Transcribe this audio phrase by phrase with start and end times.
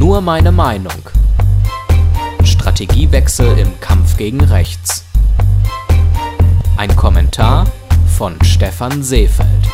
[0.00, 1.10] Nur meine Meinung.
[2.42, 5.04] Strategiewechsel im Kampf gegen Rechts.
[6.78, 7.66] Ein Kommentar
[8.16, 9.68] von Stefan Seefeld.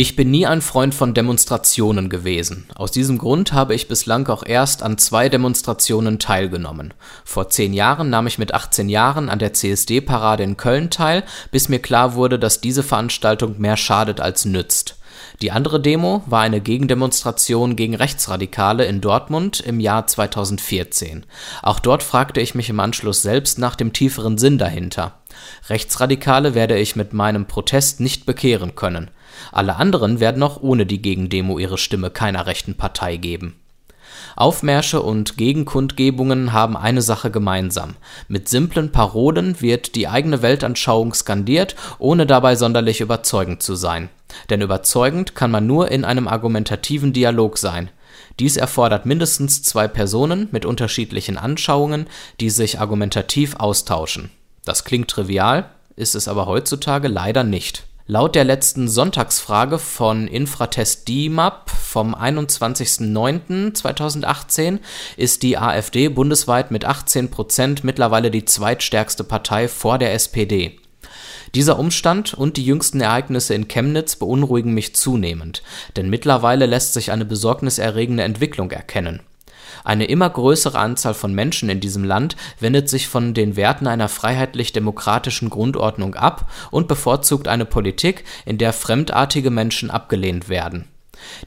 [0.00, 2.68] Ich bin nie ein Freund von Demonstrationen gewesen.
[2.76, 6.94] Aus diesem Grund habe ich bislang auch erst an zwei Demonstrationen teilgenommen.
[7.24, 11.68] Vor zehn Jahren nahm ich mit 18 Jahren an der CSD-Parade in Köln teil, bis
[11.68, 14.97] mir klar wurde, dass diese Veranstaltung mehr schadet als nützt.
[15.42, 21.24] Die andere Demo war eine Gegendemonstration gegen Rechtsradikale in Dortmund im Jahr 2014.
[21.62, 25.18] Auch dort fragte ich mich im Anschluss selbst nach dem tieferen Sinn dahinter.
[25.68, 29.10] Rechtsradikale werde ich mit meinem Protest nicht bekehren können.
[29.52, 33.56] Alle anderen werden auch ohne die Gegendemo ihre Stimme keiner rechten Partei geben.
[34.38, 37.96] Aufmärsche und Gegenkundgebungen haben eine Sache gemeinsam.
[38.28, 44.10] Mit simplen Parolen wird die eigene Weltanschauung skandiert, ohne dabei sonderlich überzeugend zu sein.
[44.48, 47.90] Denn überzeugend kann man nur in einem argumentativen Dialog sein.
[48.38, 52.06] Dies erfordert mindestens zwei Personen mit unterschiedlichen Anschauungen,
[52.38, 54.30] die sich argumentativ austauschen.
[54.64, 57.88] Das klingt trivial, ist es aber heutzutage leider nicht.
[58.06, 64.80] Laut der letzten Sonntagsfrage von Infratest DIMAP vom 21.09.2018
[65.16, 70.78] ist die AfD bundesweit mit 18 Prozent mittlerweile die zweitstärkste Partei vor der SPD.
[71.54, 75.62] Dieser Umstand und die jüngsten Ereignisse in Chemnitz beunruhigen mich zunehmend,
[75.96, 79.22] denn mittlerweile lässt sich eine besorgniserregende Entwicklung erkennen
[79.84, 84.08] eine immer größere Anzahl von Menschen in diesem Land wendet sich von den Werten einer
[84.08, 90.88] freiheitlich-demokratischen Grundordnung ab und bevorzugt eine Politik, in der fremdartige Menschen abgelehnt werden.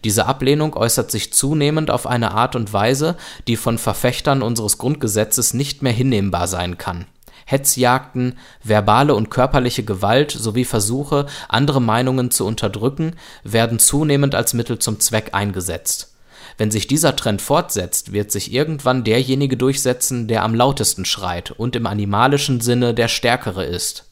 [0.04, 5.54] Diese Ablehnung äußert sich zunehmend auf eine Art und Weise, die von Verfechtern unseres Grundgesetzes
[5.54, 7.06] nicht mehr hinnehmbar sein kann.
[7.46, 14.80] Hetzjagden, verbale und körperliche Gewalt sowie Versuche, andere Meinungen zu unterdrücken, werden zunehmend als Mittel
[14.80, 16.12] zum Zweck eingesetzt
[16.58, 21.76] wenn sich dieser Trend fortsetzt, wird sich irgendwann derjenige durchsetzen, der am lautesten schreit und
[21.76, 24.11] im animalischen Sinne der Stärkere ist.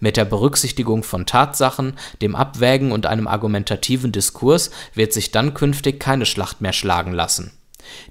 [0.00, 5.98] Mit der Berücksichtigung von Tatsachen, dem Abwägen und einem argumentativen Diskurs wird sich dann künftig
[5.98, 7.52] keine Schlacht mehr schlagen lassen.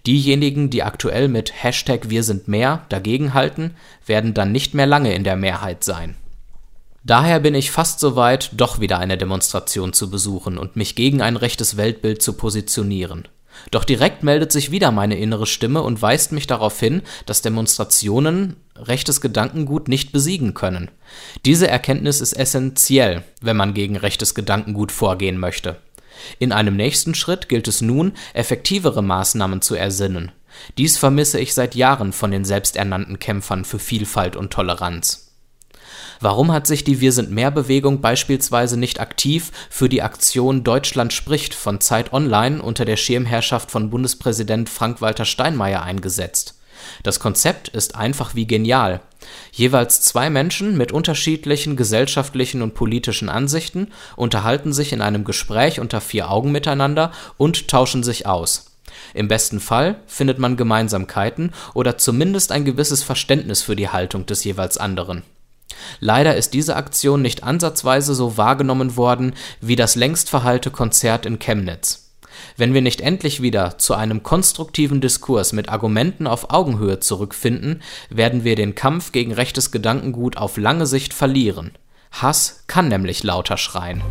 [0.05, 3.75] Diejenigen, die aktuell mit Hashtag Wir sind mehr dagegenhalten,
[4.05, 6.15] werden dann nicht mehr lange in der Mehrheit sein.
[7.03, 11.21] Daher bin ich fast so weit, doch wieder eine Demonstration zu besuchen und mich gegen
[11.21, 13.27] ein rechtes Weltbild zu positionieren.
[13.71, 18.57] Doch direkt meldet sich wieder meine innere Stimme und weist mich darauf hin, dass Demonstrationen
[18.79, 20.89] rechtes Gedankengut nicht besiegen können.
[21.45, 25.77] Diese Erkenntnis ist essentiell, wenn man gegen rechtes Gedankengut vorgehen möchte.
[26.39, 30.31] In einem nächsten Schritt gilt es nun, effektivere Maßnahmen zu ersinnen.
[30.77, 35.27] Dies vermisse ich seit Jahren von den selbsternannten Kämpfern für Vielfalt und Toleranz.
[36.19, 41.13] Warum hat sich die Wir sind mehr Bewegung beispielsweise nicht aktiv für die Aktion Deutschland
[41.13, 46.56] spricht von Zeit Online unter der Schirmherrschaft von Bundespräsident Frank-Walter Steinmeier eingesetzt?
[47.03, 49.01] Das Konzept ist einfach wie genial.
[49.51, 56.01] Jeweils zwei Menschen mit unterschiedlichen gesellschaftlichen und politischen Ansichten unterhalten sich in einem Gespräch unter
[56.01, 58.77] vier Augen miteinander und tauschen sich aus.
[59.13, 64.43] Im besten Fall findet man Gemeinsamkeiten oder zumindest ein gewisses Verständnis für die Haltung des
[64.43, 65.23] jeweils anderen.
[65.99, 71.39] Leider ist diese Aktion nicht ansatzweise so wahrgenommen worden wie das längst verhallte Konzert in
[71.39, 72.06] Chemnitz.
[72.55, 78.43] Wenn wir nicht endlich wieder zu einem konstruktiven Diskurs mit Argumenten auf Augenhöhe zurückfinden, werden
[78.43, 81.71] wir den Kampf gegen rechtes Gedankengut auf lange Sicht verlieren.
[82.11, 84.01] Hass kann nämlich lauter schreien.